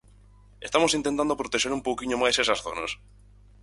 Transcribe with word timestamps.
Estamos 0.67 0.95
intentando 0.99 1.39
protexer 1.41 1.71
un 1.77 1.85
pouquiño 1.87 2.19
máis 2.23 2.35
esas 2.43 2.61
zonas. 2.65 2.91